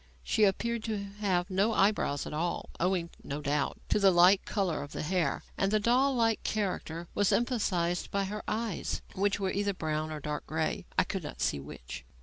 She 0.23 0.45
appeared 0.45 0.83
to 0.85 0.97
have 1.19 1.51
no 1.51 1.73
eyebrows 1.75 2.25
at 2.25 2.33
all 2.33 2.71
owing, 2.79 3.11
no 3.23 3.39
doubt, 3.39 3.79
to 3.89 3.99
the 3.99 4.09
light 4.09 4.45
colour 4.45 4.81
of 4.81 4.93
the 4.93 5.03
hair 5.03 5.43
and 5.59 5.71
the 5.71 5.79
doll 5.79 6.15
like 6.15 6.41
character 6.41 7.07
was 7.13 7.31
emphasized 7.31 8.09
by 8.09 8.23
her 8.23 8.41
eyes, 8.47 9.03
which 9.13 9.39
were 9.39 9.51
either 9.51 9.75
brown 9.75 10.11
or 10.11 10.19
dark 10.19 10.47
grey, 10.47 10.87
I 10.97 11.03
could 11.03 11.21
not 11.21 11.39
see 11.39 11.59
which. 11.59 12.03